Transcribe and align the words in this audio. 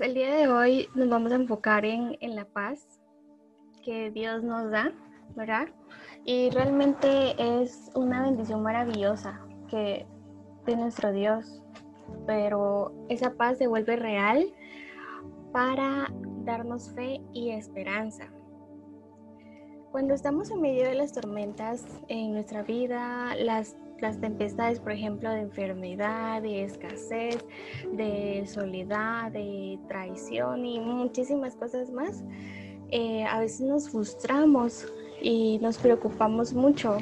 el 0.00 0.14
día 0.14 0.34
de 0.34 0.48
hoy 0.48 0.88
nos 0.94 1.10
vamos 1.10 1.30
a 1.30 1.34
enfocar 1.34 1.84
en, 1.84 2.16
la 2.34 2.46
paz 2.46 3.00
que 3.84 4.10
Dios 4.10 4.42
nos 4.42 4.70
da, 4.70 4.92
¿verdad? 5.36 5.68
Y 6.24 6.48
realmente 6.50 7.34
es 7.36 7.90
una 7.94 8.22
bendición 8.22 8.62
maravillosa 8.62 9.40
que 9.68 10.06
de 10.64 10.76
nuestro 10.76 11.12
Dios, 11.12 11.62
pero 12.26 12.94
esa 13.10 13.34
paz 13.34 13.58
se 13.58 13.66
vuelve 13.66 13.96
real 13.96 14.46
para 15.52 16.10
darnos 16.44 16.90
fe 16.94 17.20
y 17.34 17.50
esperanza. 17.50 18.24
Cuando 19.92 20.14
estamos 20.14 20.50
en 20.50 20.62
medio 20.62 20.84
de 20.84 20.94
las 20.94 21.12
tormentas 21.12 21.84
en 22.08 22.32
nuestra 22.32 22.62
vida, 22.62 23.34
las 23.34 23.76
las 24.00 24.20
tempestades, 24.20 24.80
por 24.80 24.92
ejemplo, 24.92 25.30
de 25.30 25.40
enfermedad, 25.40 26.42
de 26.42 26.64
escasez, 26.64 27.44
de 27.92 28.44
soledad, 28.46 29.32
de 29.32 29.78
traición 29.88 30.64
y 30.64 30.80
muchísimas 30.80 31.54
cosas 31.56 31.90
más, 31.90 32.24
eh, 32.90 33.24
a 33.24 33.40
veces 33.40 33.60
nos 33.60 33.90
frustramos 33.90 34.86
y 35.22 35.58
nos 35.58 35.78
preocupamos 35.78 36.52
mucho. 36.52 36.98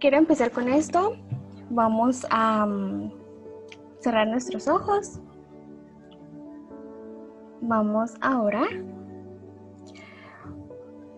Quiero 0.00 0.16
empezar 0.16 0.50
con 0.50 0.68
esto. 0.68 1.16
Vamos 1.70 2.26
a 2.30 2.66
mm, 2.66 3.12
cerrar 4.00 4.28
nuestros 4.28 4.68
ojos. 4.68 5.20
Vamos 7.60 8.14
a 8.20 8.42
orar. 8.42 9.01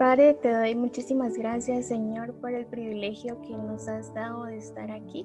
Padre, 0.05 0.35
te 0.35 0.53
doy 0.53 0.75
muchísimas 0.75 1.33
gracias, 1.33 1.87
Señor, 1.87 2.35
por 2.35 2.53
el 2.53 2.67
privilegio 2.67 3.41
que 3.41 3.57
nos 3.57 3.89
has 3.89 4.13
dado 4.13 4.45
de 4.45 4.59
estar 4.59 4.91
aquí. 4.91 5.25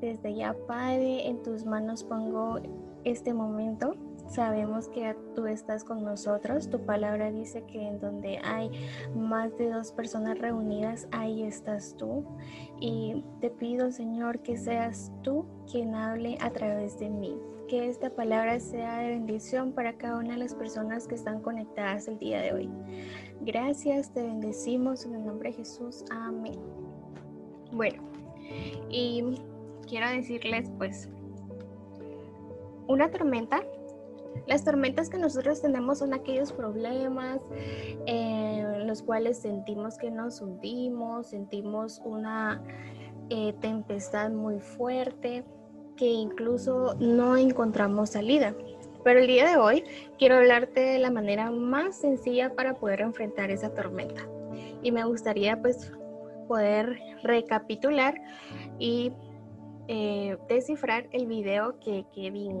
Desde 0.00 0.36
ya, 0.36 0.54
Padre, 0.68 1.26
en 1.26 1.42
tus 1.42 1.64
manos 1.64 2.04
pongo 2.04 2.60
este 3.02 3.34
momento. 3.34 3.96
Sabemos 4.28 4.86
que 4.86 5.16
tú 5.34 5.48
estás 5.48 5.82
con 5.82 6.04
nosotros. 6.04 6.70
Tu 6.70 6.78
palabra 6.86 7.32
dice 7.32 7.64
que 7.64 7.88
en 7.88 7.98
donde 7.98 8.38
hay 8.44 8.70
más 9.16 9.58
de 9.58 9.70
dos 9.70 9.90
personas 9.90 10.38
reunidas, 10.38 11.08
ahí 11.10 11.42
estás 11.42 11.96
tú. 11.96 12.24
Y 12.78 13.24
te 13.40 13.50
pido, 13.50 13.90
Señor, 13.90 14.38
que 14.44 14.56
seas 14.56 15.10
tú 15.24 15.44
quien 15.68 15.96
hable 15.96 16.38
a 16.40 16.50
través 16.50 17.00
de 17.00 17.10
mí 17.10 17.36
que 17.72 17.88
esta 17.88 18.10
palabra 18.10 18.60
sea 18.60 18.98
de 18.98 19.12
bendición 19.12 19.72
para 19.72 19.94
cada 19.94 20.18
una 20.18 20.32
de 20.32 20.36
las 20.36 20.54
personas 20.54 21.08
que 21.08 21.14
están 21.14 21.40
conectadas 21.40 22.06
el 22.06 22.18
día 22.18 22.42
de 22.42 22.52
hoy. 22.52 22.70
Gracias, 23.40 24.12
te 24.12 24.22
bendecimos 24.22 25.06
en 25.06 25.14
el 25.14 25.24
nombre 25.24 25.48
de 25.48 25.56
Jesús. 25.56 26.04
Amén. 26.10 26.60
Bueno, 27.72 28.02
y 28.90 29.24
quiero 29.88 30.06
decirles 30.10 30.70
pues, 30.76 31.08
una 32.88 33.10
tormenta 33.10 33.62
las 34.46 34.64
tormentas 34.64 35.08
que 35.08 35.16
nosotros 35.16 35.62
tenemos 35.62 36.00
son 36.00 36.12
aquellos 36.12 36.52
problemas 36.52 37.40
en 38.04 38.86
los 38.86 39.02
cuales 39.02 39.38
sentimos 39.38 39.96
que 39.96 40.10
nos 40.10 40.42
hundimos, 40.42 41.28
sentimos 41.28 42.02
una 42.04 42.62
eh, 43.30 43.54
tempestad 43.60 44.30
muy 44.30 44.58
fuerte, 44.60 45.44
incluso 46.08 46.94
no 46.98 47.36
encontramos 47.36 48.10
salida. 48.10 48.54
Pero 49.04 49.20
el 49.20 49.26
día 49.26 49.48
de 49.50 49.56
hoy 49.56 49.84
quiero 50.18 50.36
hablarte 50.36 50.80
de 50.80 50.98
la 50.98 51.10
manera 51.10 51.50
más 51.50 51.96
sencilla 51.96 52.54
para 52.54 52.74
poder 52.74 53.00
enfrentar 53.00 53.50
esa 53.50 53.74
tormenta. 53.74 54.22
Y 54.82 54.92
me 54.92 55.04
gustaría 55.04 55.60
pues 55.60 55.92
poder 56.46 56.98
recapitular 57.22 58.20
y 58.78 59.12
eh, 59.88 60.36
descifrar 60.48 61.08
el 61.12 61.26
video 61.26 61.78
que 61.80 62.04
Kevin, 62.14 62.58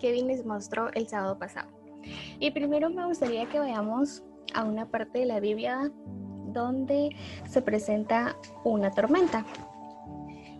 Kevin 0.00 0.26
les 0.26 0.44
mostró 0.44 0.92
el 0.94 1.06
sábado 1.06 1.38
pasado. 1.38 1.68
Y 2.40 2.50
primero 2.50 2.90
me 2.90 3.06
gustaría 3.06 3.46
que 3.46 3.58
vayamos 3.58 4.22
a 4.54 4.64
una 4.64 4.86
parte 4.86 5.20
de 5.20 5.26
la 5.26 5.40
Biblia 5.40 5.90
donde 6.52 7.14
se 7.46 7.62
presenta 7.62 8.36
una 8.64 8.90
tormenta. 8.90 9.44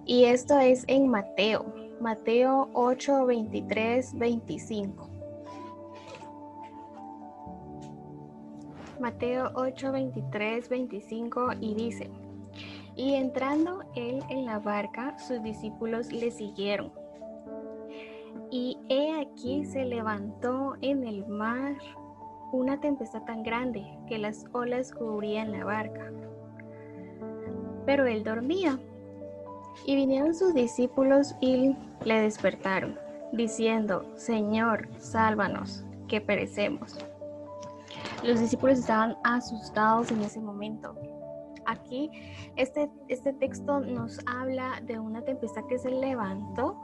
Y 0.09 0.25
esto 0.25 0.59
es 0.59 0.85
en 0.89 1.07
Mateo, 1.07 1.67
Mateo 2.01 2.71
8, 2.73 3.27
23, 3.27 4.19
25. 4.19 5.07
Mateo 8.99 9.51
8, 9.55 9.93
23, 9.93 10.69
25 10.71 11.51
y 11.61 11.75
dice, 11.75 12.11
y 12.97 13.17
entrando 13.17 13.83
él 13.97 14.23
en 14.31 14.47
la 14.47 14.59
barca, 14.59 15.19
sus 15.19 15.43
discípulos 15.43 16.11
le 16.11 16.31
siguieron. 16.31 16.91
Y 18.51 18.79
he 18.89 19.21
aquí 19.21 19.67
se 19.67 19.85
levantó 19.85 20.77
en 20.81 21.05
el 21.07 21.27
mar 21.27 21.77
una 22.51 22.81
tempestad 22.81 23.25
tan 23.25 23.43
grande 23.43 23.85
que 24.09 24.17
las 24.17 24.47
olas 24.55 24.91
cubrían 24.91 25.53
la 25.53 25.67
barca. 25.67 26.11
Pero 27.85 28.07
él 28.07 28.25
dormía. 28.25 28.81
Y 29.85 29.97
vinieron 29.97 30.35
sus 30.35 30.55
discípulos 30.55 31.35
y 31.41 31.75
le 32.05 32.21
despertaron, 32.21 32.99
diciendo, 33.33 34.05
Señor, 34.17 34.89
sálvanos, 34.99 35.85
que 36.09 36.21
perecemos. 36.21 36.99
Los 38.23 38.41
discípulos 38.41 38.79
estaban 38.79 39.17
asustados 39.25 40.11
en 40.11 40.23
ese 40.23 40.41
momento. 40.41 40.95
Aquí 41.67 42.11
este, 42.57 42.91
este 43.09 43.33
texto 43.35 43.81
nos 43.81 44.19
habla 44.27 44.81
de 44.85 44.99
una 44.99 45.23
tempestad 45.23 45.65
que 45.67 45.79
se 45.79 45.91
levantó 45.91 46.77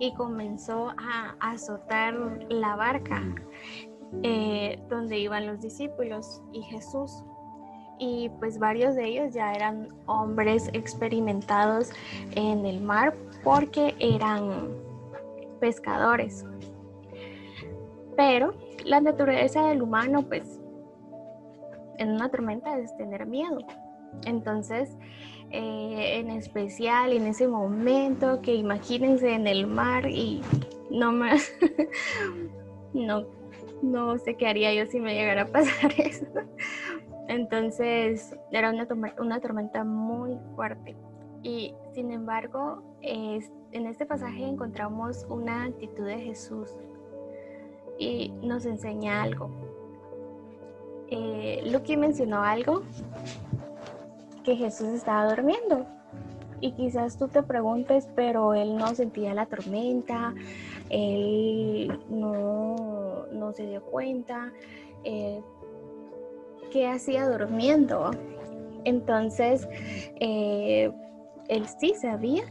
y 0.00 0.12
comenzó 0.14 0.90
a 0.90 1.36
azotar 1.40 2.14
la 2.48 2.74
barca 2.74 3.22
eh, 4.22 4.80
donde 4.88 5.18
iban 5.18 5.46
los 5.46 5.60
discípulos 5.60 6.42
y 6.52 6.62
Jesús 6.62 7.22
y 7.98 8.28
pues 8.40 8.58
varios 8.58 8.94
de 8.94 9.06
ellos 9.06 9.34
ya 9.34 9.52
eran 9.52 9.88
hombres 10.06 10.68
experimentados 10.72 11.90
en 12.34 12.66
el 12.66 12.80
mar 12.80 13.14
porque 13.42 13.94
eran 13.98 14.68
pescadores. 15.60 16.44
Pero 18.16 18.54
la 18.84 19.00
naturaleza 19.00 19.66
del 19.68 19.82
humano 19.82 20.22
pues 20.22 20.60
en 21.98 22.10
una 22.10 22.28
tormenta 22.30 22.78
es 22.78 22.96
tener 22.96 23.26
miedo. 23.26 23.58
Entonces, 24.26 24.96
eh, 25.50 26.18
en 26.18 26.30
especial 26.30 27.12
en 27.12 27.26
ese 27.26 27.46
momento 27.48 28.40
que 28.40 28.54
imagínense 28.54 29.34
en 29.34 29.46
el 29.46 29.66
mar 29.66 30.08
y 30.08 30.42
no 30.90 31.12
me... 31.12 31.32
no, 32.94 33.26
no 33.82 34.18
sé 34.18 34.36
qué 34.36 34.46
haría 34.46 34.72
yo 34.74 34.86
si 34.90 35.00
me 35.00 35.14
llegara 35.14 35.42
a 35.42 35.46
pasar 35.46 35.92
eso. 35.98 36.26
Entonces 37.28 38.36
era 38.50 38.70
una, 38.70 38.86
una 39.18 39.40
tormenta 39.40 39.84
muy 39.84 40.38
fuerte. 40.54 40.96
Y 41.42 41.74
sin 41.92 42.10
embargo, 42.10 42.82
en 43.02 43.86
este 43.86 44.06
pasaje 44.06 44.46
encontramos 44.46 45.26
una 45.28 45.64
actitud 45.64 46.06
de 46.06 46.18
Jesús 46.18 46.70
y 47.98 48.30
nos 48.42 48.64
enseña 48.66 49.22
algo. 49.22 49.50
Eh, 51.08 51.96
mencionó 51.96 52.42
algo, 52.42 52.82
que 54.42 54.56
Jesús 54.56 54.88
estaba 54.88 55.28
durmiendo. 55.28 55.86
Y 56.60 56.72
quizás 56.72 57.18
tú 57.18 57.28
te 57.28 57.42
preguntes, 57.42 58.08
pero 58.14 58.54
él 58.54 58.76
no 58.76 58.94
sentía 58.94 59.34
la 59.34 59.46
tormenta, 59.46 60.34
él 60.88 62.00
no, 62.08 63.26
no 63.32 63.52
se 63.52 63.66
dio 63.66 63.82
cuenta, 63.82 64.52
eh, 65.04 65.42
qué 66.74 66.88
hacía 66.88 67.28
durmiendo. 67.28 68.10
Entonces, 68.84 69.68
eh, 70.18 70.92
él 71.48 71.66
sí 71.78 71.94
sabía, 71.94 72.42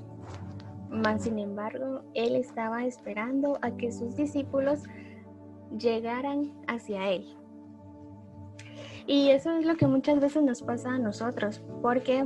mas 0.90 1.24
sin 1.24 1.40
embargo, 1.40 2.04
él 2.14 2.38
estaba 2.38 2.86
esperando 2.86 3.60
a 3.62 3.72
que 3.72 3.92
sus 3.92 4.16
discípulos 4.16 4.84
llegaran 5.78 6.54
hacia 6.68 7.10
él. 7.10 7.36
Y 9.08 9.30
eso 9.30 9.52
es 9.58 9.66
lo 9.66 9.76
que 9.76 9.88
muchas 9.88 10.22
veces 10.22 10.42
nos 10.42 10.62
pasa 10.62 10.92
a 10.92 11.00
nosotros, 11.00 11.62
porque 11.82 12.26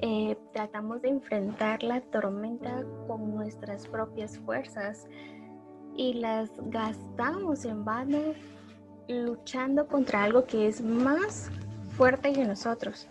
eh, 0.00 0.36
tratamos 0.52 1.02
de 1.02 1.10
enfrentar 1.10 1.84
la 1.84 2.00
tormenta 2.00 2.84
con 3.06 3.32
nuestras 3.36 3.86
propias 3.86 4.36
fuerzas 4.38 5.06
y 5.94 6.14
las 6.14 6.50
gastamos 6.70 7.64
en 7.64 7.84
vano 7.84 8.18
luchando 9.12 9.86
contra 9.86 10.24
algo 10.24 10.44
que 10.44 10.66
es 10.66 10.80
más 10.80 11.50
fuerte 11.96 12.32
que 12.32 12.44
nosotros. 12.44 13.06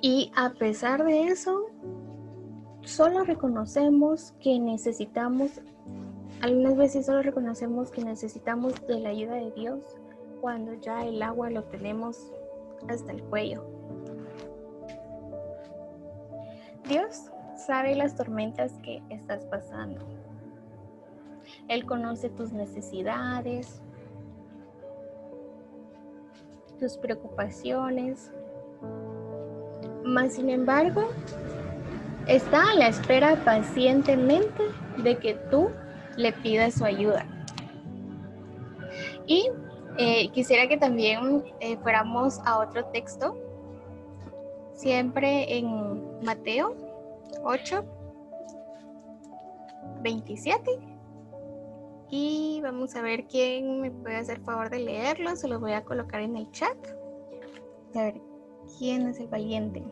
Y 0.00 0.30
a 0.36 0.50
pesar 0.50 1.04
de 1.04 1.28
eso, 1.28 1.70
solo 2.82 3.24
reconocemos 3.24 4.34
que 4.40 4.58
necesitamos, 4.58 5.52
algunas 6.42 6.76
veces 6.76 7.06
solo 7.06 7.22
reconocemos 7.22 7.90
que 7.90 8.04
necesitamos 8.04 8.74
de 8.86 9.00
la 9.00 9.08
ayuda 9.08 9.34
de 9.34 9.50
Dios 9.52 9.80
cuando 10.42 10.74
ya 10.74 11.06
el 11.06 11.22
agua 11.22 11.48
lo 11.48 11.64
tenemos 11.64 12.18
hasta 12.88 13.12
el 13.12 13.22
cuello. 13.22 13.64
Dios 16.86 17.30
sabe 17.56 17.94
las 17.94 18.14
tormentas 18.14 18.72
que 18.82 19.02
estás 19.08 19.46
pasando. 19.46 20.23
Él 21.68 21.86
conoce 21.86 22.28
tus 22.28 22.52
necesidades, 22.52 23.82
tus 26.78 26.96
preocupaciones. 26.98 28.32
Mas, 30.04 30.34
sin 30.34 30.50
embargo, 30.50 31.08
está 32.26 32.70
a 32.70 32.74
la 32.74 32.88
espera 32.88 33.36
pacientemente 33.44 34.62
de 35.02 35.16
que 35.18 35.34
tú 35.50 35.70
le 36.16 36.32
pidas 36.32 36.74
su 36.74 36.84
ayuda. 36.84 37.26
Y 39.26 39.48
eh, 39.96 40.28
quisiera 40.30 40.68
que 40.68 40.76
también 40.76 41.44
eh, 41.60 41.76
fuéramos 41.78 42.38
a 42.44 42.58
otro 42.58 42.84
texto, 42.86 43.36
siempre 44.74 45.56
en 45.56 46.20
Mateo 46.22 46.74
8, 47.44 47.84
27. 50.02 50.93
Y 52.16 52.60
vamos 52.62 52.94
a 52.94 53.02
ver 53.02 53.26
quién 53.26 53.80
me 53.80 53.90
puede 53.90 54.18
hacer 54.18 54.38
favor 54.42 54.70
de 54.70 54.78
leerlo. 54.78 55.34
Se 55.34 55.48
lo 55.48 55.58
voy 55.58 55.72
a 55.72 55.82
colocar 55.82 56.20
en 56.20 56.36
el 56.36 56.48
chat. 56.52 56.76
A 57.92 58.02
ver, 58.02 58.20
¿quién 58.78 59.08
es 59.08 59.18
el 59.18 59.26
valiente? 59.26 59.84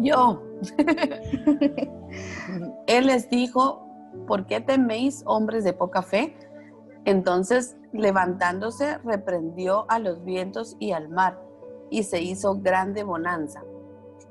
Yo. 0.00 0.42
Él 2.86 3.06
les 3.06 3.30
dijo, 3.30 3.88
¿por 4.26 4.44
qué 4.44 4.60
teméis 4.60 5.22
hombres 5.24 5.64
de 5.64 5.72
poca 5.72 6.02
fe? 6.02 6.36
Entonces, 7.06 7.78
levantándose, 7.94 8.98
reprendió 8.98 9.86
a 9.88 9.98
los 9.98 10.22
vientos 10.26 10.76
y 10.78 10.92
al 10.92 11.08
mar, 11.08 11.40
y 11.88 12.02
se 12.02 12.20
hizo 12.20 12.60
grande 12.60 13.02
bonanza. 13.02 13.64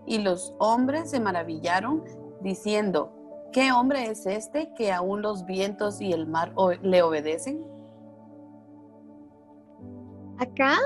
Y 0.05 0.19
los 0.19 0.53
hombres 0.59 1.09
se 1.09 1.19
maravillaron, 1.19 2.03
diciendo, 2.39 3.11
¿qué 3.53 3.71
hombre 3.71 4.07
es 4.07 4.25
este 4.25 4.73
que 4.75 4.91
aún 4.91 5.21
los 5.21 5.45
vientos 5.45 6.01
y 6.01 6.11
el 6.11 6.27
mar 6.27 6.53
le 6.81 7.01
obedecen? 7.03 7.63
Acá, 10.39 10.77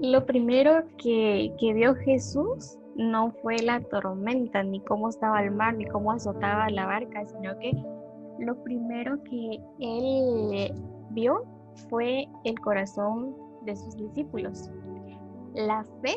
lo 0.00 0.24
primero 0.24 0.84
que, 0.96 1.52
que 1.58 1.74
vio 1.74 1.94
Jesús 1.96 2.78
no 2.94 3.32
fue 3.42 3.58
la 3.58 3.80
tormenta, 3.80 4.62
ni 4.62 4.80
cómo 4.80 5.10
estaba 5.10 5.42
el 5.42 5.50
mar, 5.50 5.74
ni 5.74 5.84
cómo 5.86 6.12
azotaba 6.12 6.70
la 6.70 6.86
barca, 6.86 7.26
sino 7.26 7.58
que 7.58 7.72
lo 8.38 8.62
primero 8.62 9.22
que 9.24 9.60
él 9.80 10.72
vio 11.10 11.44
fue 11.90 12.26
el 12.44 12.58
corazón 12.60 13.34
de 13.62 13.76
sus 13.76 13.96
discípulos. 13.96 14.70
La 15.54 15.84
fe 16.02 16.14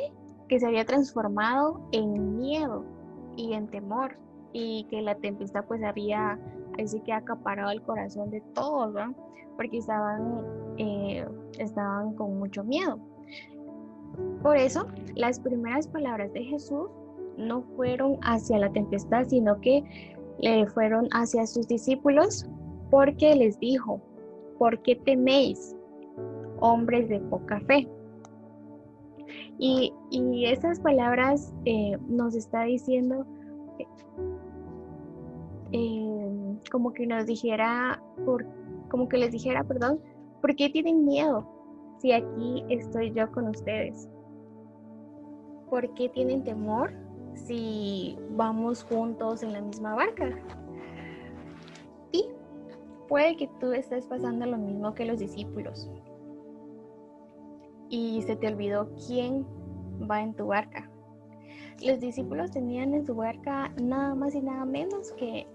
que 0.48 0.60
se 0.60 0.68
había 0.68 0.86
transformado 0.86 1.82
en 1.92 2.38
miedo 2.38 2.86
y 3.36 3.54
en 3.54 3.68
temor 3.68 4.18
y 4.54 4.86
que 4.90 5.02
la 5.02 5.16
tempestad 5.16 5.66
pues 5.66 5.84
había 5.84 6.40
así 6.82 7.00
que 7.02 7.14
acaparado 7.14 7.72
el 7.72 7.82
corazón 7.82 8.30
de 8.30 8.42
todos, 8.54 8.94
porque 9.58 9.78
estaban, 9.78 10.44
eh, 10.78 11.28
estaban 11.58 12.14
con 12.16 12.40
mucho 12.40 12.64
miedo. 12.64 13.00
Por 14.42 14.58
eso, 14.58 14.88
las 15.16 15.40
primeras 15.40 15.88
palabras 15.88 16.32
de 16.34 16.44
Jesús 16.46 16.90
no 17.38 17.62
fueron 17.76 18.18
hacia 18.22 18.58
la 18.58 18.72
tempestad, 18.72 19.26
sino 19.28 19.60
que 19.62 19.84
le 20.40 20.66
fueron 20.68 21.08
hacia 21.12 21.46
sus 21.46 21.68
discípulos 21.68 22.48
porque 22.90 23.36
les 23.36 23.60
dijo, 23.60 24.02
¿por 24.58 24.82
qué 24.82 24.96
teméis, 24.96 25.76
hombres 26.60 27.08
de 27.10 27.20
poca 27.20 27.60
fe? 27.62 27.88
Y, 29.62 29.94
esas 30.46 30.80
palabras 30.80 31.54
eh, 31.66 31.98
nos 32.08 32.34
está 32.34 32.64
diciendo 32.64 33.26
eh, 35.72 36.58
como 36.72 36.94
que 36.94 37.06
nos 37.06 37.26
dijera, 37.26 38.02
por, 38.26 38.46
como 38.90 39.08
que 39.08 39.18
les 39.18 39.32
dijera, 39.32 39.64
perdón, 39.64 40.00
¿por 40.42 40.56
qué 40.56 40.70
tienen 40.70 41.06
miedo 41.06 41.48
si 42.00 42.12
aquí 42.12 42.64
estoy 42.70 43.12
yo 43.12 43.32
con 43.32 43.48
ustedes? 43.48 44.10
¿Por 45.70 45.94
qué 45.94 46.10
tienen 46.10 46.44
temor 46.44 46.94
si 47.36 48.18
vamos 48.32 48.84
juntos 48.84 49.44
en 49.44 49.54
la 49.54 49.62
misma 49.62 49.96
barca? 49.96 50.30
Y 52.12 52.26
puede 53.08 53.38
que 53.38 53.50
tú 53.60 53.72
estés 53.72 54.06
pasando 54.08 54.46
lo 54.46 54.58
mismo 54.58 54.94
que 54.94 55.06
los 55.06 55.20
discípulos 55.20 55.90
y 57.90 58.22
se 58.22 58.36
te 58.36 58.48
olvidó 58.48 58.90
quién 59.08 59.46
va 60.10 60.22
en 60.22 60.34
tu 60.36 60.48
barca. 60.48 60.90
Los 61.84 62.00
discípulos 62.00 62.52
tenían 62.52 62.94
en 62.94 63.06
su 63.06 63.16
barca 63.16 63.74
nada 63.82 64.14
más 64.16 64.36
y 64.36 64.42
nada 64.42 64.66
menos 64.66 65.12
que 65.14 65.48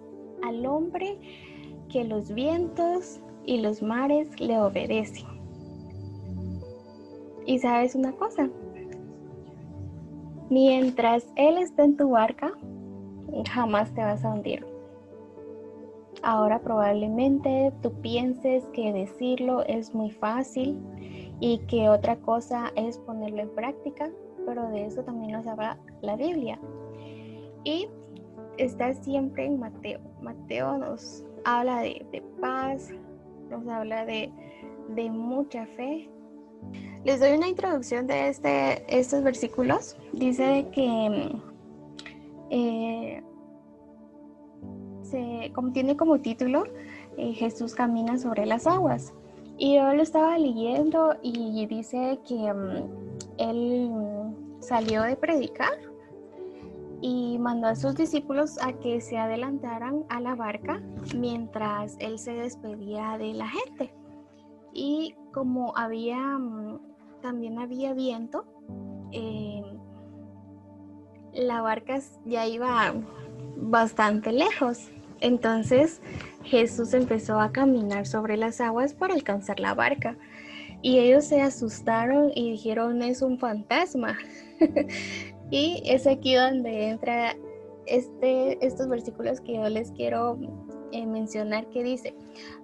al 0.44 0.67
hombre 0.67 1.19
que 1.88 2.05
los 2.05 2.32
vientos 2.32 3.20
y 3.46 3.61
los 3.61 3.82
mares 3.82 4.41
le 4.41 4.58
obedecen. 4.58 5.26
Y 7.46 7.58
sabes 7.58 7.94
una 7.94 8.12
cosa, 8.12 8.49
mientras 10.50 11.26
Él 11.37 11.58
está 11.58 11.85
en 11.85 11.96
tu 11.96 12.11
barca, 12.11 12.52
jamás 13.50 13.93
te 13.94 14.00
vas 14.00 14.25
a 14.25 14.31
hundir. 14.31 14.64
Ahora 16.23 16.58
probablemente 16.58 17.70
tú 17.82 17.93
pienses 18.00 18.64
que 18.73 18.94
decirlo 18.94 19.62
es 19.67 19.94
muy 19.94 20.11
fácil 20.11 20.81
y 21.41 21.58
que 21.67 21.91
otra 21.91 22.17
cosa 22.17 22.73
es 22.76 22.96
ponerlo 22.99 23.43
en 23.43 23.50
práctica, 23.50 24.11
pero 24.46 24.69
de 24.70 24.87
eso 24.87 25.02
también 25.02 25.32
nos 25.32 25.46
habla 25.46 25.79
la 26.00 26.17
Biblia. 26.17 26.58
Y 27.64 27.88
está 28.59 28.95
siempre 28.95 29.47
en 29.47 29.59
Mateo. 29.59 30.01
Mateo 30.21 30.79
nos 30.79 31.25
habla 31.45 31.81
de, 31.81 32.23
paz, 32.41 32.91
nos 33.51 33.67
habla 33.69 34.05
de, 34.05 34.31
mucha 35.11 35.67
fe. 35.67 36.09
Les 37.05 37.21
doy 37.21 37.33
una 37.33 37.49
introducción 37.49 38.06
de 38.06 38.29
este, 38.29 38.85
estos 38.89 39.23
versículos. 39.23 39.97
Dice 40.12 40.67
que 40.73 41.37
eh, 42.51 43.23
se 45.03 45.53
tiene 45.73 45.97
como 45.97 46.19
título 46.21 46.65
eh, 47.17 47.33
Jesús 47.35 47.75
camina 47.75 48.19
sobre 48.19 48.47
las 48.47 48.67
aguas. 48.67 49.12
Y 49.56 49.77
yo 49.77 49.93
lo 49.95 50.03
estaba 50.03 50.37
leyendo 50.37 51.15
y 51.23 51.65
dice 51.67 52.19
que 52.27 52.53
mm, 52.53 53.39
él 53.39 53.91
salió 54.61 55.03
de 55.03 55.17
predicar 55.17 55.73
y 57.00 57.38
mandó 57.38 57.69
a 57.69 57.76
sus 57.76 57.94
discípulos 57.94 58.58
a 58.62 58.73
que 58.73 59.00
se 59.00 59.19
adelantaran 59.19 60.05
a 60.08 60.20
la 60.20 60.35
barca 60.35 60.82
mientras 61.17 61.96
él 61.98 62.19
se 62.19 62.32
despedía 62.32 63.19
de 63.19 63.34
la 63.34 63.48
gente. 63.48 63.94
Y 64.72 65.15
como 65.32 65.77
había, 65.77 66.19
mm, 66.39 66.81
también 67.20 67.58
había 67.58 67.94
viento, 67.94 68.44
eh, 69.13 69.63
la 71.32 71.60
barca 71.60 72.01
ya 72.24 72.46
iba 72.46 72.94
bastante 73.56 74.32
lejos. 74.32 74.91
Entonces 75.20 76.01
Jesús 76.43 76.94
empezó 76.94 77.41
a 77.41 77.53
caminar 77.53 78.06
sobre 78.06 78.36
las 78.36 78.60
aguas 78.60 78.94
para 78.94 79.15
alcanzar 79.15 79.60
la 79.60 79.74
barca. 79.74 80.17
Y 80.82 80.98
ellos 80.98 81.24
se 81.24 81.41
asustaron 81.41 82.31
y 82.34 82.51
dijeron, 82.51 83.01
es 83.03 83.22
un 83.22 83.39
fantasma. 83.39 84.19
y 85.55 85.81
es 85.84 86.08
aquí 86.08 86.34
donde 86.34 86.89
entra 86.89 87.37
este, 87.87 88.58
estos 88.67 88.89
versículos 88.89 89.41
que 89.41 89.55
yo 89.55 89.69
les 89.69 89.93
quiero 89.93 90.37
eh, 90.91 91.06
mencionar 91.06 91.69
que 91.69 91.84
dice, 91.84 92.13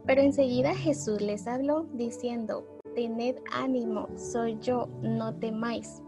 pero 0.06 0.22
enseguida 0.22 0.74
Jesús 0.74 1.20
les 1.20 1.46
habló 1.46 1.86
diciendo, 1.92 2.66
tened 2.96 3.36
ánimo, 3.52 4.08
soy 4.16 4.58
yo, 4.60 4.88
no 5.02 5.32
temáis. 5.36 6.02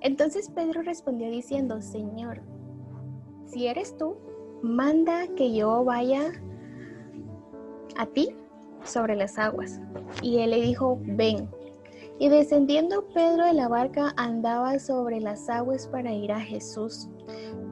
Entonces 0.00 0.50
Pedro 0.50 0.82
respondió 0.82 1.30
diciendo, 1.30 1.80
Señor, 1.80 2.42
si 3.46 3.68
eres 3.68 3.96
tú, 3.96 4.16
manda 4.60 5.28
que 5.36 5.54
yo 5.54 5.84
vaya 5.84 6.32
a 7.96 8.06
ti 8.06 8.30
sobre 8.82 9.14
las 9.14 9.38
aguas. 9.38 9.80
Y 10.20 10.38
él 10.38 10.50
le 10.50 10.62
dijo, 10.62 10.98
ven. 11.00 11.48
Y 12.18 12.28
descendiendo 12.28 13.08
Pedro 13.08 13.44
de 13.44 13.54
la 13.54 13.68
barca 13.68 14.14
andaba 14.16 14.78
sobre 14.78 15.20
las 15.20 15.48
aguas 15.48 15.88
para 15.88 16.12
ir 16.12 16.32
a 16.32 16.40
Jesús. 16.40 17.08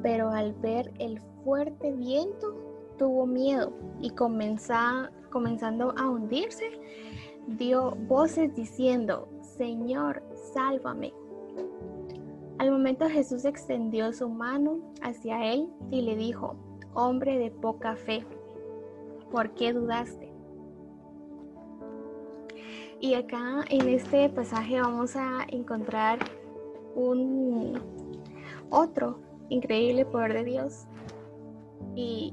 Pero 0.02 0.30
al 0.30 0.52
ver 0.54 0.92
el 0.98 1.20
fuerte 1.44 1.92
viento, 1.92 2.54
tuvo 2.98 3.26
miedo 3.26 3.72
y 4.00 4.10
comenzando 4.10 5.94
a 5.96 6.10
hundirse, 6.10 6.70
dio 7.46 7.96
voces 8.08 8.54
diciendo, 8.54 9.28
Señor, 9.42 10.22
sálvame. 10.52 11.12
Al 12.58 12.70
momento 12.70 13.08
Jesús 13.08 13.44
extendió 13.44 14.12
su 14.12 14.28
mano 14.28 14.78
hacia 15.02 15.52
él 15.52 15.68
y 15.90 16.02
le 16.02 16.16
dijo, 16.16 16.56
hombre 16.94 17.38
de 17.38 17.50
poca 17.50 17.96
fe, 17.96 18.24
¿por 19.30 19.54
qué 19.54 19.72
dudaste? 19.72 20.31
Y 23.02 23.14
acá 23.14 23.64
en 23.68 23.88
este 23.88 24.28
pasaje 24.28 24.80
vamos 24.80 25.16
a 25.16 25.44
encontrar 25.48 26.20
un 26.94 27.74
otro 28.70 29.18
increíble 29.48 30.04
poder 30.04 30.34
de 30.34 30.44
Dios 30.44 30.86
Y, 31.96 32.32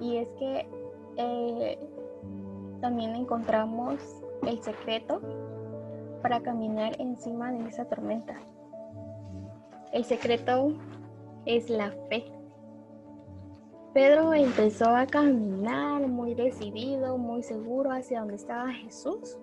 y 0.00 0.16
es 0.16 0.28
que 0.38 0.66
eh, 1.18 1.78
también 2.80 3.14
encontramos 3.14 3.96
el 4.46 4.62
secreto 4.62 5.20
para 6.22 6.40
caminar 6.40 6.98
encima 6.98 7.52
de 7.52 7.68
esa 7.68 7.84
tormenta. 7.84 8.40
El 9.92 10.06
secreto 10.06 10.72
es 11.44 11.68
la 11.68 11.90
fe. 12.08 12.24
Pedro 13.94 14.34
empezó 14.34 14.86
a 14.86 15.06
caminar 15.06 16.08
muy 16.08 16.34
decidido, 16.34 17.16
muy 17.16 17.44
seguro 17.44 17.92
hacia 17.92 18.18
donde 18.18 18.34
estaba 18.34 18.72
Jesús. 18.72 19.38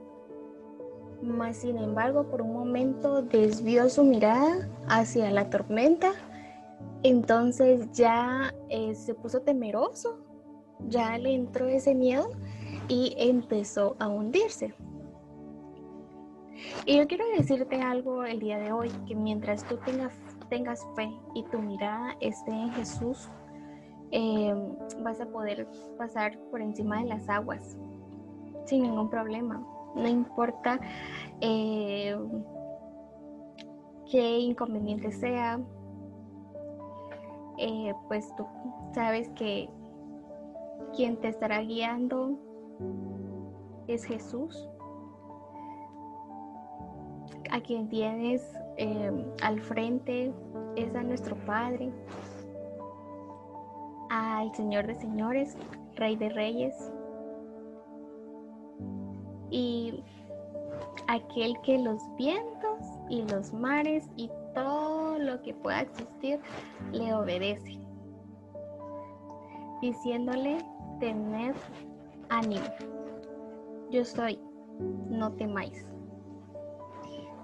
Mas, 1.21 1.57
sin 1.57 1.77
embargo, 1.77 2.25
por 2.25 2.41
un 2.41 2.51
momento 2.51 3.21
desvió 3.21 3.89
su 3.89 4.03
mirada 4.03 4.67
hacia 4.89 5.31
la 5.31 5.49
tormenta. 5.49 6.11
Entonces 7.01 7.89
ya 7.93 8.53
eh, 8.67 8.93
se 8.93 9.13
puso 9.13 9.41
temeroso, 9.41 10.19
ya 10.89 11.17
le 11.17 11.33
entró 11.33 11.69
ese 11.69 11.95
miedo 11.95 12.31
y 12.89 13.15
empezó 13.17 13.95
a 13.99 14.09
hundirse. 14.09 14.73
Y 16.85 16.97
yo 16.97 17.07
quiero 17.07 17.23
decirte 17.37 17.81
algo 17.81 18.25
el 18.25 18.41
día 18.41 18.59
de 18.59 18.73
hoy, 18.73 18.89
que 19.07 19.15
mientras 19.15 19.63
tú 19.63 19.77
tengas, 19.77 20.13
tengas 20.49 20.85
fe 20.95 21.09
y 21.33 21.43
tu 21.43 21.59
mirada 21.59 22.17
esté 22.19 22.51
en 22.51 22.71
Jesús, 22.73 23.29
em, 24.11 24.75
vas 25.03 25.19
a 25.21 25.25
poder 25.25 25.67
pasar 25.97 26.37
por 26.49 26.61
encima 26.61 27.01
de 27.01 27.09
las 27.09 27.27
aguas 27.29 27.77
sin 28.65 28.83
ningún 28.83 29.09
problema. 29.09 29.65
No 29.95 30.07
importa 30.07 30.79
eh, 31.41 32.17
qué 34.09 34.39
inconveniente 34.39 35.11
sea, 35.11 35.59
eh, 37.57 37.93
pues 38.07 38.33
tú 38.35 38.45
sabes 38.93 39.29
que 39.29 39.69
quien 40.95 41.17
te 41.17 41.29
estará 41.29 41.61
guiando 41.61 42.37
es 43.87 44.05
Jesús 44.05 44.67
a 47.51 47.59
quien 47.59 47.87
tienes 47.89 48.41
em, 48.77 49.25
al 49.43 49.59
frente 49.59 50.33
es 50.75 50.95
a 50.95 51.03
nuestro 51.03 51.35
Padre, 51.45 51.91
al 54.11 54.53
Señor 54.53 54.87
de 54.87 54.95
Señores, 54.95 55.57
Rey 55.95 56.17
de 56.17 56.29
Reyes, 56.29 56.75
y 59.49 60.03
aquel 61.07 61.59
que 61.61 61.77
los 61.77 62.01
vientos 62.17 62.79
y 63.09 63.21
los 63.23 63.53
mares 63.53 64.09
y 64.17 64.29
todo 64.53 65.17
lo 65.17 65.41
que 65.41 65.53
pueda 65.53 65.81
existir 65.81 66.41
le 66.91 67.13
obedece, 67.13 67.79
diciéndole, 69.81 70.57
tened 70.99 71.55
ánimo, 72.29 72.65
yo 73.91 74.03
soy, 74.03 74.37
no 75.09 75.31
temáis. 75.33 75.85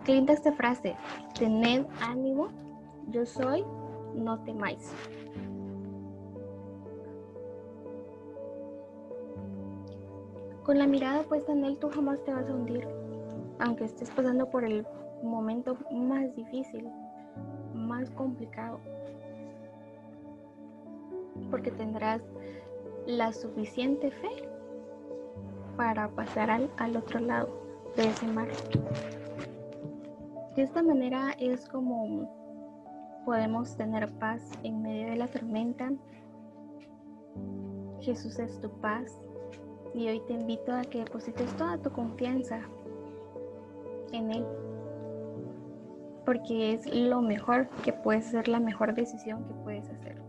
Qué 0.04 0.24
esta 0.28 0.54
frase. 0.54 0.96
Tened 1.38 1.86
ánimo, 2.02 2.48
yo 3.10 3.26
soy, 3.26 3.66
no 4.16 4.40
temáis. 4.44 4.94
Con 10.68 10.80
la 10.80 10.86
mirada 10.86 11.24
puesta 11.24 11.54
en 11.54 11.64
Él, 11.64 11.78
tú 11.80 11.90
jamás 11.90 12.22
te 12.26 12.34
vas 12.34 12.46
a 12.50 12.54
hundir, 12.54 12.86
aunque 13.58 13.86
estés 13.86 14.12
pasando 14.12 14.50
por 14.50 14.66
el 14.66 14.86
momento 15.24 15.78
más 15.94 16.36
difícil, 16.36 16.90
más 17.74 18.10
complicado, 18.10 18.82
porque 21.50 21.72
tendrás 21.72 22.22
la 23.06 23.32
suficiente 23.32 24.12
fe 24.12 24.50
para 25.78 26.10
pasar 26.10 26.52
al, 26.52 26.70
al 26.76 26.98
otro 26.98 27.22
lado 27.22 27.48
de 27.96 28.10
ese 28.10 28.28
mar. 28.28 28.50
De 30.58 30.64
esta 30.64 30.84
manera 30.84 31.32
es 31.40 31.66
como 31.70 32.30
podemos 33.24 33.78
tener 33.78 34.12
paz 34.20 34.42
en 34.64 34.82
medio 34.82 35.12
de 35.12 35.16
la 35.16 35.30
tormenta. 35.30 35.94
Jesús 38.02 38.38
es 38.38 38.60
tu 38.60 38.70
paz 38.82 39.18
y 39.98 40.08
hoy 40.08 40.20
te 40.20 40.34
invito 40.34 40.72
a 40.74 40.84
que 40.84 41.00
deposites 41.00 41.52
toda 41.58 41.80
tu 41.80 41.90
confianza 41.92 42.62
en 44.12 44.32
Él. 44.32 44.46
Porque 46.24 46.74
es 46.74 46.94
lo 46.94 47.22
mejor 47.22 47.68
que 47.84 47.94
puedes 47.94 48.26
ser, 48.26 48.48
la 48.48 48.60
mejor 48.60 48.94
decisión 48.94 49.44
que 49.46 49.54
puedes 49.64 49.90
hacer. 49.90 50.22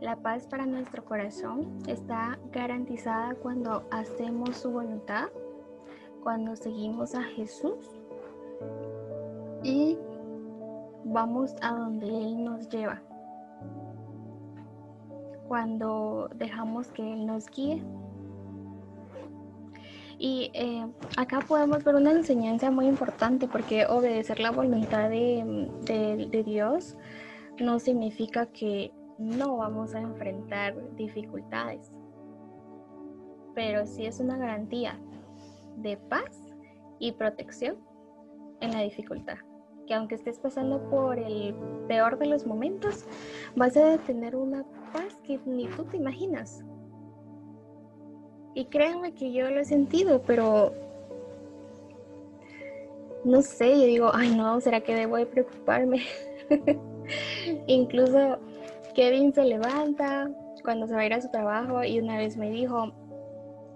La 0.00 0.14
paz 0.14 0.46
para 0.46 0.66
nuestro 0.66 1.04
corazón 1.04 1.78
está 1.88 2.38
garantizada 2.52 3.34
cuando 3.34 3.88
hacemos 3.90 4.56
su 4.56 4.70
voluntad, 4.70 5.28
cuando 6.22 6.54
seguimos 6.54 7.16
a 7.16 7.24
Jesús 7.24 8.00
y 9.64 9.98
vamos 11.04 11.56
a 11.60 11.74
donde 11.74 12.06
Él 12.06 12.44
nos 12.44 12.68
lleva. 12.68 13.02
Cuando 15.48 16.30
dejamos 16.36 16.86
que 16.92 17.12
Él 17.14 17.26
nos 17.26 17.50
guíe. 17.50 17.82
Y 20.24 20.52
eh, 20.54 20.86
acá 21.16 21.40
podemos 21.40 21.82
ver 21.82 21.96
una 21.96 22.12
enseñanza 22.12 22.70
muy 22.70 22.86
importante 22.86 23.48
porque 23.48 23.86
obedecer 23.86 24.38
la 24.38 24.52
voluntad 24.52 25.10
de, 25.10 25.68
de 25.84 26.44
Dios 26.44 26.96
no 27.58 27.80
significa 27.80 28.46
que 28.46 28.92
no 29.18 29.56
vamos 29.56 29.96
a 29.96 30.00
enfrentar 30.00 30.76
dificultades, 30.94 31.90
pero 33.56 33.84
sí 33.84 34.06
es 34.06 34.20
una 34.20 34.36
garantía 34.36 34.96
de 35.78 35.96
paz 35.96 36.54
y 37.00 37.10
protección 37.10 37.78
en 38.60 38.70
la 38.70 38.82
dificultad. 38.82 39.38
Que 39.88 39.94
aunque 39.94 40.14
estés 40.14 40.38
pasando 40.38 40.88
por 40.88 41.18
el 41.18 41.52
peor 41.88 42.16
de 42.20 42.26
los 42.26 42.46
momentos, 42.46 43.06
vas 43.56 43.76
a 43.76 43.98
tener 43.98 44.36
una 44.36 44.62
paz 44.92 45.18
que 45.24 45.40
ni 45.46 45.66
tú 45.66 45.82
te 45.82 45.96
imaginas. 45.96 46.64
Y 48.54 48.66
créanme 48.66 49.12
que 49.12 49.32
yo 49.32 49.50
lo 49.50 49.60
he 49.60 49.64
sentido, 49.64 50.22
pero 50.26 50.72
no 53.24 53.40
sé, 53.42 53.70
yo 53.70 53.86
digo, 53.86 54.10
ay 54.12 54.34
no, 54.34 54.60
¿será 54.60 54.80
que 54.80 54.94
debo 54.94 55.16
de 55.16 55.26
preocuparme? 55.26 56.02
Incluso 57.66 58.38
Kevin 58.94 59.32
se 59.32 59.44
levanta 59.44 60.30
cuando 60.62 60.86
se 60.86 60.94
va 60.94 61.00
a 61.00 61.06
ir 61.06 61.14
a 61.14 61.20
su 61.20 61.30
trabajo 61.30 61.82
y 61.84 61.98
una 61.98 62.18
vez 62.18 62.36
me 62.36 62.50
dijo, 62.50 62.92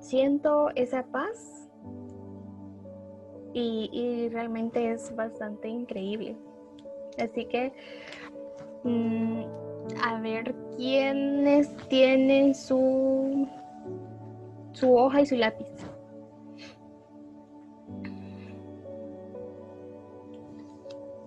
siento 0.00 0.70
esa 0.74 1.04
paz 1.04 1.68
y, 3.52 4.28
realmente 4.28 4.92
es 4.92 5.14
bastante 5.16 5.68
increíble. 5.68 6.36
Así 7.18 7.46
que 7.46 7.72
mm, 8.84 9.42
a 10.04 10.20
ver 10.20 10.54
quiénes 10.76 11.74
tienen 11.88 12.54
su, 12.54 13.48
su 14.76 14.94
hoja 14.94 15.22
y 15.22 15.26
su 15.26 15.36
lápiz. 15.36 15.66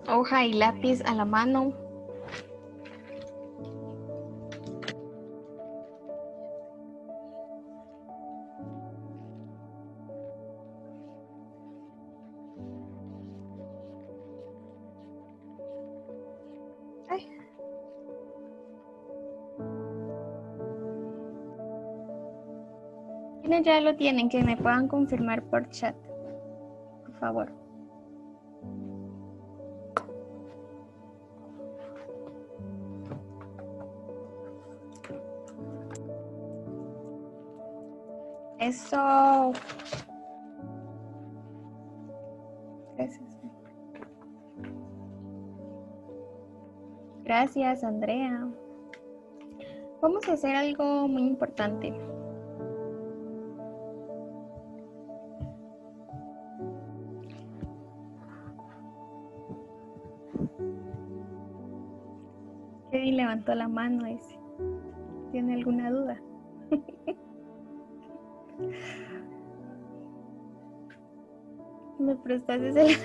Hoja 0.08 0.44
y 0.44 0.52
lápiz 0.52 1.02
a 1.04 1.14
la 1.14 1.24
mano. 1.24 1.89
Ya 23.62 23.80
lo 23.80 23.96
tienen, 23.96 24.28
que 24.28 24.42
me 24.42 24.56
puedan 24.56 24.88
confirmar 24.88 25.42
por 25.42 25.68
chat, 25.70 25.94
por 27.04 27.14
favor. 27.18 27.60
Eso. 38.58 39.52
Gracias. 42.96 43.38
Gracias, 47.24 47.84
Andrea. 47.84 48.48
Vamos 50.02 50.28
a 50.28 50.32
hacer 50.34 50.54
algo 50.56 51.08
muy 51.08 51.22
importante. 51.22 51.94
Levantó 63.40 63.54
la 63.54 63.68
mano. 63.68 64.04
¿Tiene 65.32 65.54
alguna 65.54 65.90
duda? 65.90 66.20
Me 71.98 72.14
prestas 72.16 72.60
ese 72.62 72.96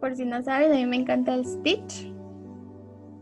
Por 0.00 0.14
si 0.14 0.24
no 0.24 0.42
sabes, 0.42 0.70
a 0.70 0.74
mí 0.74 0.86
me 0.86 0.96
encanta 0.96 1.34
el 1.34 1.44
Stitch. 1.44 2.12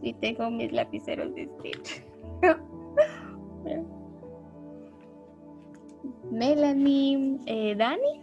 Y 0.02 0.12
tengo 0.14 0.50
mis 0.50 0.72
lapiceros 0.72 1.34
de 1.34 1.46
Stitch. 1.46 2.04
Melanie, 6.30 7.38
eh, 7.46 7.74
Dani, 7.74 8.20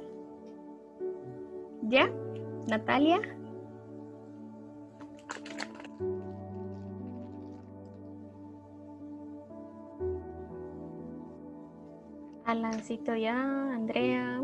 ¿ya? 1.83 2.09
Natalia. 2.67 3.19
Alancito 12.51 13.15
ya, 13.15 13.39
Andrea. 13.71 14.43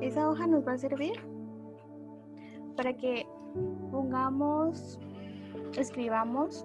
Esa 0.00 0.30
hoja 0.30 0.46
nos 0.46 0.64
va 0.64 0.74
a 0.74 0.78
servir 0.78 1.14
para 2.76 2.96
que 2.96 3.26
pongamos, 3.90 5.00
escribamos 5.76 6.64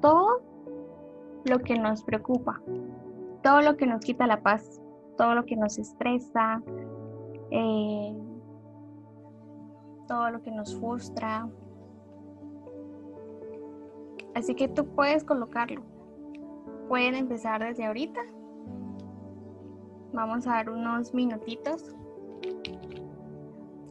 todo 0.00 0.40
lo 1.46 1.58
que 1.58 1.76
nos 1.76 2.04
preocupa, 2.04 2.62
todo 3.42 3.62
lo 3.62 3.76
que 3.76 3.86
nos 3.86 4.04
quita 4.04 4.24
la 4.28 4.40
paz, 4.40 4.80
todo 5.16 5.34
lo 5.34 5.44
que 5.44 5.56
nos 5.56 5.78
estresa, 5.78 6.62
eh, 7.50 8.16
todo 10.06 10.30
lo 10.30 10.42
que 10.42 10.52
nos 10.52 10.78
frustra. 10.78 11.48
Así 14.38 14.54
que 14.54 14.68
tú 14.68 14.86
puedes 14.94 15.24
colocarlo. 15.24 15.82
Pueden 16.88 17.14
empezar 17.14 17.60
desde 17.62 17.84
ahorita. 17.84 18.20
Vamos 20.12 20.46
a 20.46 20.50
dar 20.50 20.70
unos 20.70 21.12
minutitos. 21.12 21.94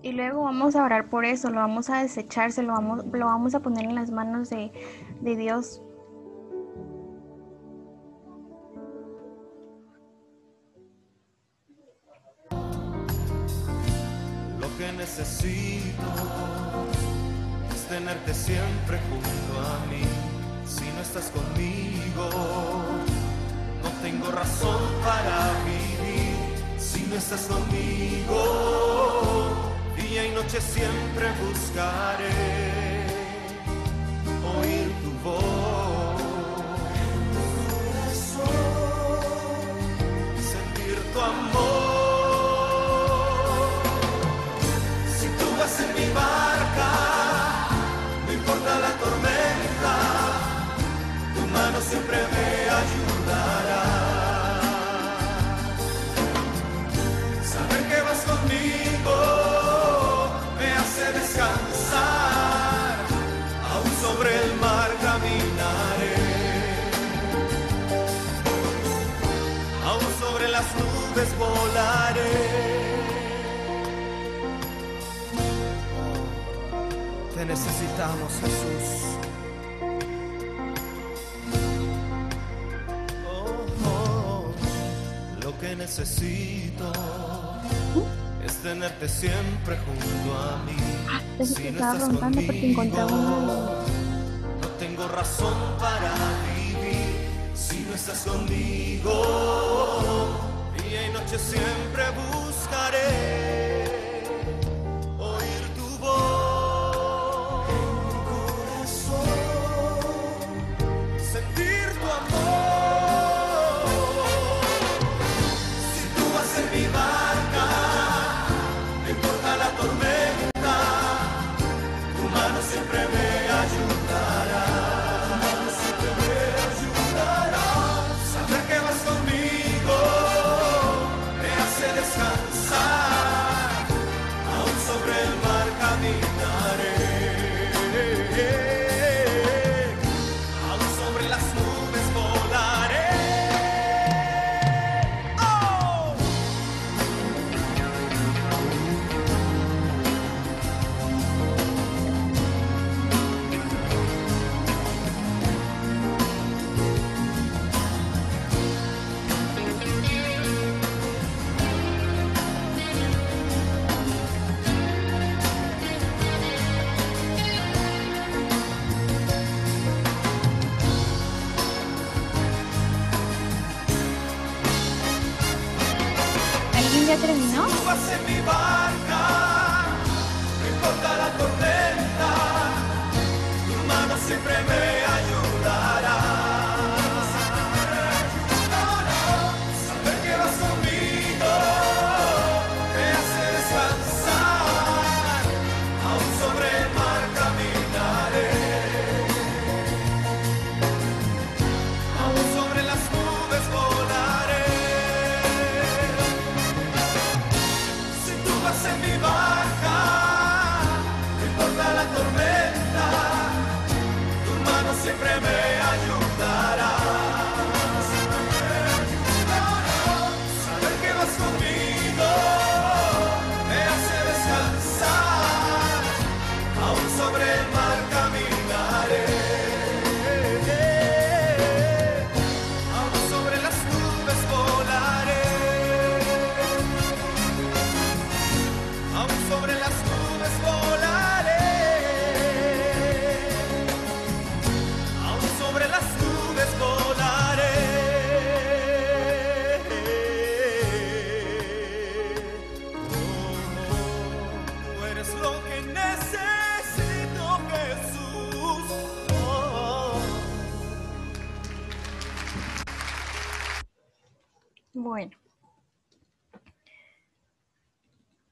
Y 0.02 0.14
luego 0.14 0.44
vamos 0.44 0.76
a 0.76 0.86
orar 0.86 1.10
por 1.10 1.26
eso, 1.26 1.50
lo 1.50 1.58
vamos 1.58 1.90
a 1.90 2.02
desechar, 2.02 2.50
lo 2.64 2.74
vamos, 2.74 3.06
lo 3.12 3.26
vamos 3.26 3.56
a 3.56 3.60
poner 3.60 3.86
en 3.86 3.96
las 3.96 4.10
manos 4.10 4.50
de, 4.50 4.72
de 5.22 5.36
Dios 5.36 5.82
necesito 15.08 16.04
es 17.74 17.88
tenerte 17.88 18.34
siempre 18.34 19.00
junto 19.10 19.60
a 19.60 19.86
mí. 19.90 20.27
Si 20.68 20.84
no 20.96 21.02
estás 21.02 21.32
conmigo, 21.32 22.30
no 23.82 23.90
tengo 24.02 24.30
razón 24.32 24.82
para 25.04 25.54
vivir. 25.64 26.36
Si 26.78 27.02
no 27.10 27.16
estás 27.16 27.48
conmigo, 27.48 28.36
día 29.96 30.26
y 30.26 30.32
noche 30.32 30.60
siempre 30.60 31.32
buscaré 31.42 33.08
oír 34.60 34.92
tu 35.04 35.12
voz. 35.24 36.22
Sentir 40.52 40.98
tu 41.14 41.20
amor. 41.20 41.87
Siempre 51.82 52.18
me 52.18 52.70
ayudará. 52.82 53.84
Saber 57.54 57.82
que 57.90 58.02
vas 58.02 58.22
conmigo 58.32 59.18
me 60.60 60.70
hace 60.72 61.06
descansar, 61.20 62.96
aún 63.72 63.92
sobre 64.02 64.30
el 64.44 64.56
mar 64.60 64.90
caminaré, 65.02 66.16
aún 69.86 70.12
sobre 70.20 70.48
las 70.50 70.68
nubes 70.76 71.30
volaré. 71.38 72.38
Te 77.36 77.46
necesitamos, 77.46 78.32
Jesús. 78.42 79.17
Lo 85.58 85.62
que 85.62 85.76
necesito 85.76 86.92
es 88.46 88.54
tenerte 88.58 89.10
siempre 89.10 89.78
junto 89.78 90.38
a 90.38 90.58
mí. 90.64 90.76
Ah, 91.10 91.22
si 91.44 91.72
no 91.72 91.94
estás 91.94 92.10
conmigo, 92.20 92.84
no 94.62 94.68
tengo 94.80 95.08
razón 95.08 95.56
para 95.80 96.14
vivir. 96.56 97.30
Si 97.56 97.80
no 97.82 97.96
estás 97.96 98.24
conmigo, 98.26 99.14
día 100.78 101.08
y 101.08 101.12
noche 101.12 101.40
siempre 101.40 102.04
buscaré 102.16 103.07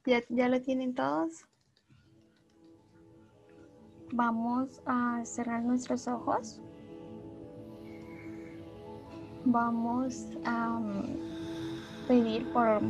¿Ya, 0.06 0.22
¿Ya 0.30 0.48
lo 0.50 0.62
tienen 0.62 0.94
todos? 0.94 1.46
Vamos 4.12 4.80
a 4.86 5.26
cerrar 5.26 5.64
nuestros 5.64 6.08
ojos. 6.08 6.62
Vamos 9.46 10.28
a 10.46 10.80
mm, 10.80 12.08
pedir 12.08 12.46
por 12.54 12.82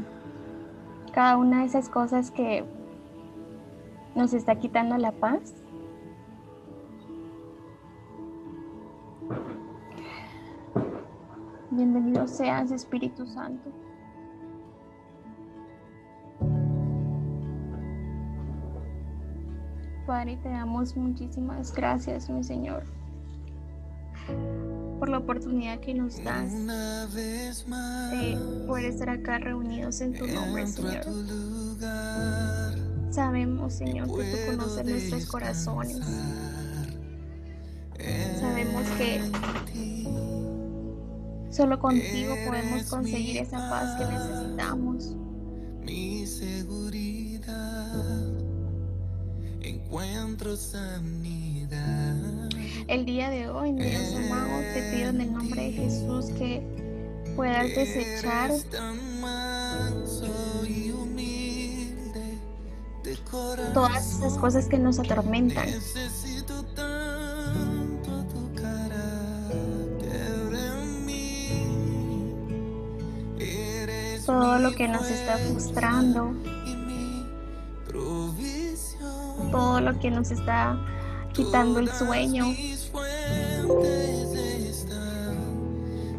cada 1.14 1.38
una 1.38 1.62
de 1.62 1.68
esas 1.68 1.88
cosas 1.88 2.32
que 2.32 2.66
nos 4.14 4.34
está 4.34 4.60
quitando 4.60 4.98
la 4.98 5.14
paz. 5.14 5.56
Bienvenido 11.72 12.28
seas, 12.28 12.72
Espíritu 12.72 13.26
Santo. 13.26 13.85
Padre, 20.06 20.38
te 20.44 20.50
damos 20.50 20.96
muchísimas 20.96 21.74
gracias, 21.74 22.30
mi 22.30 22.44
Señor, 22.44 22.84
por 25.00 25.10
la 25.10 25.18
oportunidad 25.18 25.80
que 25.80 25.96
nos 25.96 26.24
das 26.24 26.52
de 26.52 28.38
poder 28.68 28.86
estar 28.86 29.10
acá 29.10 29.40
reunidos 29.40 30.02
en 30.02 30.14
tu 30.14 30.28
nombre, 30.28 30.68
Señor. 30.68 31.06
Sabemos, 33.10 33.74
Señor, 33.74 34.08
que 34.08 34.32
tú 34.32 34.38
conoces 34.52 34.86
nuestros 34.86 35.26
corazones. 35.26 36.00
Sabemos 38.40 38.84
que 38.98 39.22
solo 41.50 41.80
contigo 41.80 42.36
podemos 42.46 42.84
conseguir 42.84 43.38
esa 43.38 43.58
paz 43.72 43.98
que 43.98 44.06
necesitamos. 44.06 45.16
Mi 45.84 46.28
seguridad, 46.28 47.15
encuentro 49.86 50.56
sanidad. 50.56 52.16
El 52.88 53.06
día 53.06 53.30
de 53.30 53.50
hoy, 53.50 53.72
mi 53.72 53.84
Dios 53.84 54.16
amado, 54.16 54.60
te 54.74 54.92
pido 54.92 55.10
en 55.10 55.22
el 55.22 55.34
nombre 55.34 55.64
de 55.64 55.72
Jesús 55.72 56.26
que 56.38 56.64
puedas 57.36 57.68
desechar 57.68 58.52
todas 63.74 64.18
esas 64.18 64.38
cosas 64.38 64.68
que 64.68 64.78
nos 64.78 65.00
atormentan. 65.00 65.66
Necesito 65.66 66.64
tanto 66.76 68.24
tu 68.26 68.54
carácter 68.56 70.04
en 70.54 71.06
mí. 71.06 71.50
Eres 73.40 74.26
todo 74.26 74.60
lo 74.60 74.72
que 74.76 74.88
nos 74.88 75.10
está 75.10 75.38
frustrando, 75.38 76.34
todo 79.56 79.80
lo 79.80 79.98
que 80.00 80.12
nos 80.12 80.32
está 80.32 80.78
quitando 81.32 81.80
el 81.80 81.90
sueño, 81.90 82.48
Mis 82.48 82.90
fuentes 82.90 84.34
están 84.82 85.38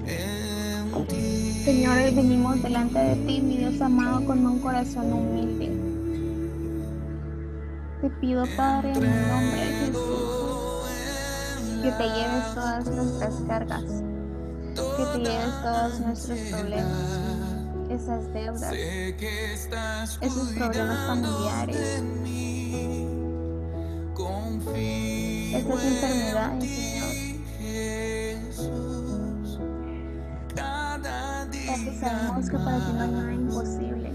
en 0.06 1.06
ti. 1.06 1.62
Señor, 1.62 1.98
hoy 1.98 2.14
venimos 2.14 2.62
delante 2.62 2.98
de 2.98 3.16
ti, 3.26 3.42
mi 3.42 3.58
Dios 3.58 3.78
amado, 3.82 4.24
con 4.24 4.46
un 4.46 4.60
corazón 4.60 5.12
humilde. 5.12 5.70
Te 8.00 8.08
pido, 8.20 8.44
Padre, 8.56 8.92
en 8.92 9.04
el 9.04 9.28
nombre 9.28 9.66
de 9.66 9.72
Jesús, 9.86 10.86
que 11.82 11.92
te 11.92 12.04
lleves 12.04 12.54
todas 12.54 12.86
nuestras 12.86 13.34
cargas, 13.46 13.84
que 14.96 15.04
te 15.12 15.18
lleves 15.18 15.62
todos 15.62 16.00
nuestros 16.00 16.38
problemas, 16.38 17.20
esas 17.90 18.32
deudas, 18.32 18.72
esos 20.22 20.52
problemas 20.52 21.06
familiares, 21.06 22.02
Esas 25.56 25.84
enfermedades, 25.84 26.70
Señor. 26.70 27.06
Jesús. 27.58 29.58
Cada 30.54 31.44
Ya 31.50 31.74
que 31.74 31.80
día 31.90 32.00
sabemos 32.00 32.50
que 32.50 32.56
para 32.58 32.78
ti 32.78 32.92
no 32.92 33.00
hay 33.02 33.10
nada 33.10 33.32
imposible. 33.32 34.12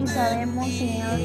Y 0.00 0.06
sabemos, 0.06 0.66
Señor, 0.66 1.18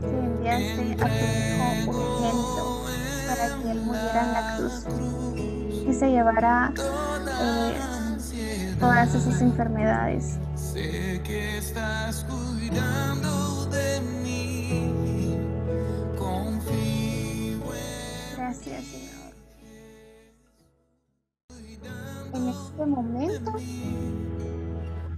que 0.00 0.06
enviaste 0.06 0.72
a 0.72 1.84
tu 1.84 1.90
Hijo 1.90 1.90
unigénito 1.90 2.84
para 3.28 3.62
que 3.62 3.70
Él 3.70 3.80
muriera 3.82 4.22
en 4.22 4.32
la 4.32 4.56
cruz 4.56 4.84
y 5.88 5.94
se 5.94 6.10
llevara 6.10 6.72
eh, 7.40 7.78
todas 8.78 9.14
esas 9.14 9.40
enfermedades. 9.40 10.38
Sé 10.54 11.20
que 11.24 11.58
estás 11.58 12.24
cuidando 12.24 13.39
Gracias, 18.70 19.02
Señor. 19.02 19.34
En 22.32 22.48
este 22.48 22.86
momento, 22.86 23.52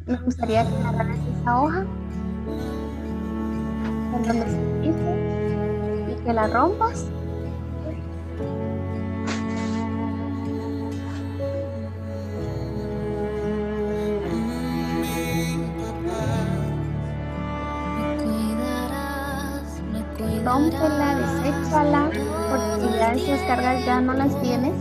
me 0.07 0.17
gustaría 0.17 0.67
que 0.67 0.75
agarraras 0.77 1.19
esa 1.39 1.61
hoja 1.61 1.87
en 4.15 4.23
donde 4.23 4.47
se 4.47 4.81
dice 4.81 6.13
y 6.13 6.25
que 6.25 6.33
la 6.33 6.47
rompas. 6.47 7.07
Rómpela, 20.45 21.15
deséchala, 21.15 22.11
ya 23.17 23.35
esas 23.35 23.47
cargas 23.47 23.85
ya 23.85 24.01
no 24.01 24.13
las 24.15 24.41
tienes. 24.41 24.73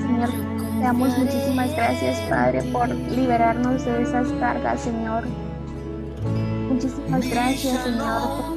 Señor, 0.00 0.30
te 0.30 0.82
damos 0.82 1.18
muchísimas 1.18 1.72
gracias, 1.72 2.20
Padre, 2.30 2.62
por 2.72 2.88
liberarnos 2.88 3.84
de 3.84 4.02
esas 4.02 4.28
cargas, 4.40 4.80
Señor. 4.80 5.24
Muchísimas 6.68 7.28
gracias, 7.28 7.82
Señor, 7.82 8.56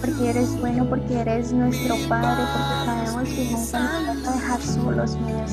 porque, 0.00 0.30
eres 0.30 0.60
bueno, 0.60 0.84
porque 0.88 1.20
eres 1.20 1.52
nuestro 1.52 1.96
Padre, 2.08 2.44
porque 2.52 2.86
sabemos 2.86 3.28
que 3.28 3.44
nunca 3.50 4.00
nos 4.00 4.22
vas 4.22 4.28
a 4.28 4.32
dejar 4.34 4.62
solos, 4.62 5.16
mi 5.16 5.32
Dios. 5.32 5.50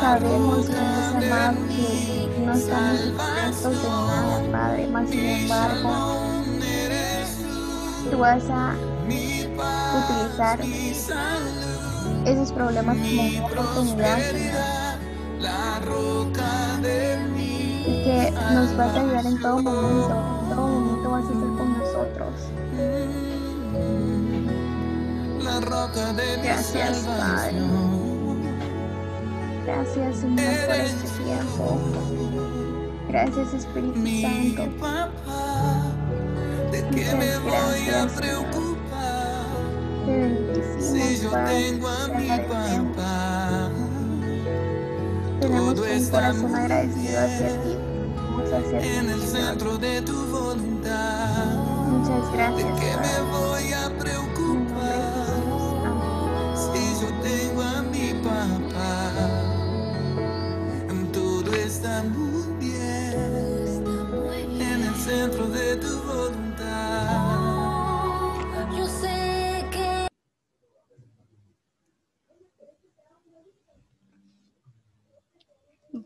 Sabemos, 0.00 0.68
mi 0.68 0.74
Dios 0.74 1.14
amado, 1.14 1.56
que 1.68 2.44
no 2.44 2.52
estamos 2.52 3.00
exentos 3.48 3.82
de 3.82 3.88
nada, 3.88 4.42
Padre, 4.52 4.88
mas 4.92 5.10
sin 5.10 5.26
embargo, 5.26 6.16
tú 8.10 8.18
vas 8.18 8.44
a 8.50 8.74
utilizar 9.56 10.60
esos 12.24 12.52
problemas 12.52 12.96
como 12.96 13.22
una 13.22 13.46
oportunidad, 13.46 14.98
y 17.86 18.02
que 18.04 18.32
nos 18.52 18.76
vas 18.76 18.94
a 18.94 19.00
ayudar 19.00 19.26
en 19.26 19.40
todo 19.40 19.62
momento. 19.62 20.40
En 20.42 20.48
todo 20.56 20.66
momento 20.66 21.10
vas 21.10 21.24
a 21.24 21.32
estar 21.32 21.50
con 21.56 21.78
nosotros. 21.78 22.34
Gracias, 26.42 26.98
Padre. 27.06 27.60
Gracias, 29.64 30.16
Señor, 30.18 30.66
por 30.66 30.76
este 30.76 31.08
tiempo. 31.22 31.80
Gracias, 33.08 33.54
Espíritu 33.54 34.06
Santo. 34.20 34.62
papá, 34.80 35.82
¿de 36.70 36.78
qué 36.88 37.04
Muchas 37.04 37.14
me 37.14 37.38
voy 37.38 37.54
a 37.54 37.66
gracias, 37.86 38.12
Si 40.78 41.18
bendecimos, 41.18 41.20
yo 41.20 41.30
Padre. 41.30 41.44
tengo 41.44 41.88
a 41.88 42.08
Te 42.08 42.14
mi 42.14 42.38
agradecemos. 42.38 42.96
papá, 42.96 43.72
Tenemos 45.40 45.74
todo 45.74 45.96
un 45.96 46.08
está 46.08 46.10
corazón 46.10 46.52
muy 46.52 46.54
agradecido 46.54 47.20
hacia 47.20 47.60
ti. 47.62 47.78
Vamos 48.14 48.52
hacia 48.52 48.86
ti, 48.86 48.98
en 48.98 49.10
el 49.10 49.22
Señor. 49.22 49.26
centro 49.26 49.78
de 49.78 50.02
tu 50.02 50.26
voluntad. 50.28 51.64
Muchas 51.84 52.30
¿De 52.54 52.64
gracias, 52.64 52.72
qué 52.74 52.98
me 52.98 53.20
Padre. 53.20 53.30
voy 53.30 53.72
a 53.72 53.95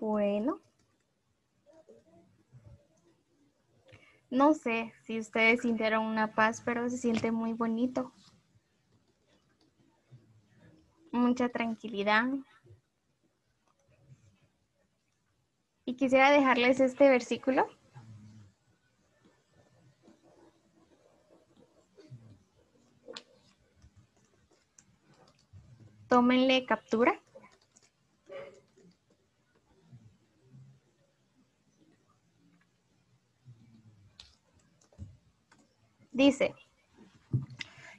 Bueno. 0.01 0.59
No 4.31 4.55
sé 4.55 4.95
si 5.03 5.19
ustedes 5.19 5.61
sintieron 5.61 6.07
una 6.07 6.35
paz, 6.35 6.63
pero 6.65 6.89
se 6.89 6.97
siente 6.97 7.31
muy 7.31 7.53
bonito. 7.53 8.11
Mucha 11.13 11.51
tranquilidad. 11.51 12.25
Y 15.85 15.97
quisiera 15.97 16.31
dejarles 16.31 16.81
este 16.81 17.11
versículo. 17.11 17.67
Tómenle 26.09 26.65
captura. 26.65 27.21
Dice, 36.13 36.55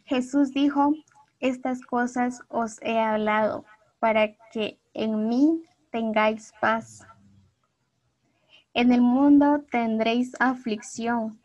Jesús 0.06 0.52
dijo, 0.52 0.93
estas 1.39 1.82
cosas 1.82 2.41
os 2.50 2.82
he 2.82 3.00
hablado 3.00 3.65
para 4.00 4.36
que 4.52 4.80
en 4.93 5.30
mí 5.30 5.63
tengáis 5.91 6.52
paz. 6.60 7.06
En 8.74 8.91
el 8.91 9.02
mundo 9.02 9.63
tendréis 9.71 10.34
aflicción, 10.39 11.41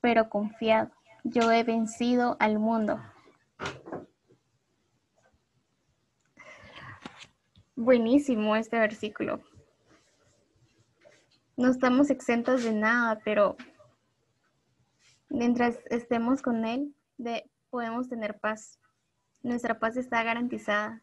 pero 0.00 0.28
confiad, 0.28 0.88
yo 1.24 1.50
he 1.52 1.64
vencido 1.64 2.36
al 2.38 2.58
mundo. 2.58 3.00
Buenísimo 7.74 8.56
este 8.56 8.78
versículo. 8.78 9.40
No 11.56 11.68
estamos 11.68 12.10
exentos 12.10 12.64
de 12.64 12.72
nada, 12.72 13.20
pero 13.24 13.56
mientras 15.28 15.78
estemos 15.90 16.42
con 16.42 16.64
Él, 16.64 16.94
de, 17.16 17.50
podemos 17.70 18.08
tener 18.08 18.38
paz. 18.38 18.78
Nuestra 19.42 19.78
paz 19.78 19.96
está 19.96 20.22
garantizada. 20.22 21.02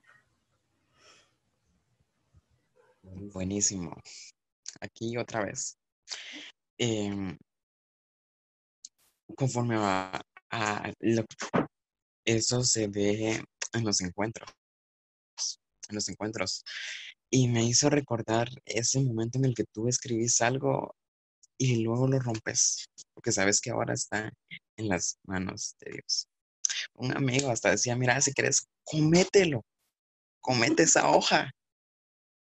Buenísimo. 3.02 3.96
Aquí 4.82 5.18
otra 5.18 5.46
vez. 5.46 5.78
Em, 6.78 7.38
conforme 9.36 9.76
a, 9.78 10.22
a 10.52 10.94
lo- 11.00 11.26
eso 12.26 12.64
se 12.64 12.88
ve 12.88 13.44
en 13.74 13.84
los 13.84 14.02
encuentros, 14.02 14.50
en 15.90 15.96
los 15.96 16.10
encuentros. 16.10 16.64
Y 17.30 17.48
me 17.48 17.66
hizo 17.66 17.90
recordar 17.90 18.48
ese 18.66 19.00
momento 19.02 19.38
en 19.38 19.46
el 19.46 19.56
que 19.56 19.66
tú 19.66 19.88
escribís 19.88 20.42
algo 20.42 20.96
y 21.58 21.84
luego 21.84 22.08
lo 22.08 22.20
rompes, 22.20 22.86
porque 23.13 23.32
sabes 23.32 23.62
que 23.62 23.72
ahora 23.72 23.94
está 23.94 24.32
en 24.78 24.88
las 24.88 25.18
manos 25.24 25.76
de 25.80 25.92
Dios. 25.94 26.28
Un 26.96 27.16
amigo 27.16 27.50
hasta 27.50 27.72
decía, 27.72 27.96
mira, 27.96 28.20
si 28.22 28.34
quieres, 28.34 28.68
comételo, 28.84 29.63
comete 30.42 30.84
esa 30.84 31.10
hoja, 31.10 31.52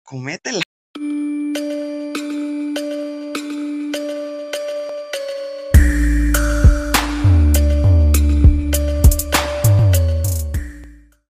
cométela. 0.02 0.62